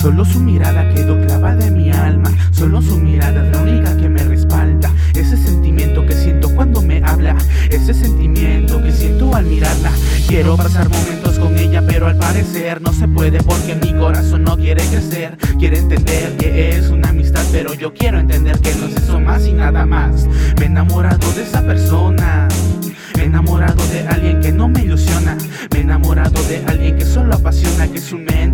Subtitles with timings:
[0.00, 2.30] Solo su mirada quedó clavada en mi alma.
[2.52, 4.90] Solo su mirada es la única que me respalda.
[5.14, 7.36] Ese sentimiento que siento cuando me habla.
[7.70, 9.92] Ese sentimiento que siento al mirarla.
[10.26, 14.56] Quiero pasar momentos con ella, pero al parecer no se puede porque mi corazón no
[14.56, 15.36] quiere crecer.
[15.58, 19.46] Quiere entender que es una amistad, pero yo quiero entender que no es eso más
[19.46, 20.26] y nada más.
[20.58, 22.48] Me he enamorado de esa persona.
[23.16, 25.36] Me he enamorado de alguien que no me ilusiona.
[25.70, 28.49] Me he enamorado de alguien que solo apasiona, que su mente me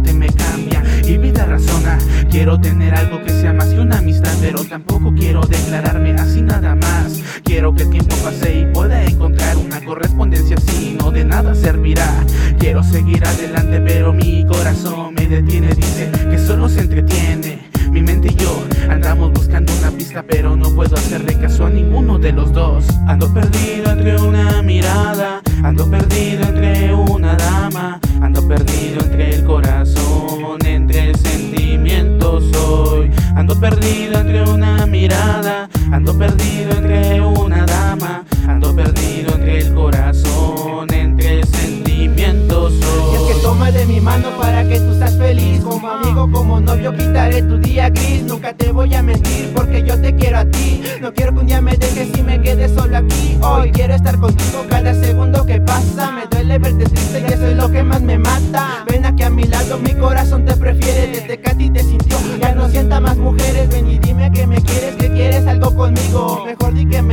[2.36, 6.74] Quiero tener algo que sea más que una amistad, pero tampoco quiero declararme así nada
[6.74, 7.22] más.
[7.42, 12.06] Quiero que el tiempo pase y pueda encontrar una correspondencia así, no de nada servirá.
[12.58, 17.70] Quiero seguir adelante, pero mi corazón me detiene, dice que solo se entretiene.
[17.90, 22.18] Mi mente y yo andamos buscando una pista, pero no puedo hacerle caso a ninguno
[22.18, 22.84] de los dos.
[23.06, 29.15] Ando perdido entre una mirada, ando perdido entre una dama, ando perdido entre
[35.06, 42.72] mirada, ando perdido entre una dama, ando perdido entre el corazón, entre sentimientos.
[42.72, 45.62] Y es que toma de mi mano para que tú seas feliz.
[45.62, 48.24] Como amigo, como novio quitaré tu día gris.
[48.24, 50.82] Nunca te voy a mentir porque yo te quiero a ti.
[51.00, 53.38] No quiero que un día me dejes y me quedes solo aquí.
[53.42, 54.65] Hoy quiero estar contigo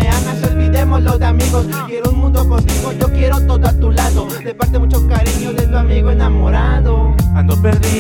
[0.04, 1.66] me amas, olvidémoslo de amigos.
[1.88, 4.28] Quiero un mundo contigo, yo quiero todo a tu lado.
[4.44, 7.16] De parte mucho cariño de tu amigo enamorado.
[7.36, 7.93] Ando perdido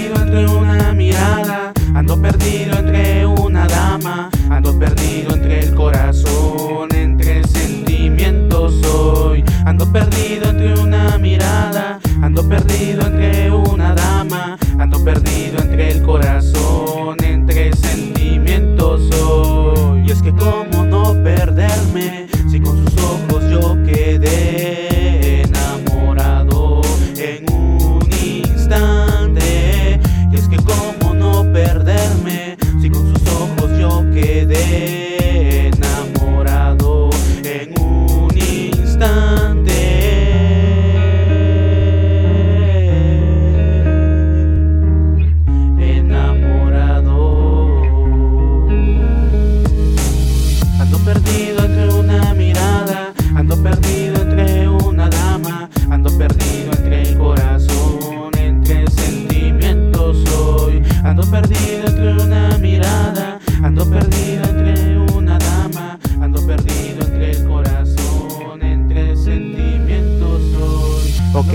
[53.64, 60.84] perdido entre una dama, ando perdido entre el corazón, entre sentimientos hoy.
[61.04, 68.62] Ando perdido entre una mirada, ando perdido entre una dama, ando perdido entre el corazón,
[68.62, 71.14] entre sentimientos hoy.
[71.34, 71.54] Ok,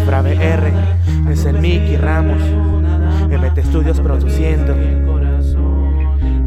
[0.00, 0.72] Efrabe R,
[1.28, 2.40] es el Mickey Ramos,
[3.28, 4.76] MT Studios produciendo.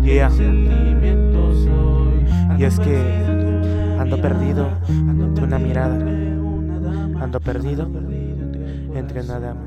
[0.02, 0.32] Yeah.
[2.58, 3.27] Y es que
[4.00, 7.90] ando perdido entre una mirada, ando perdido
[8.96, 9.67] entre una dama.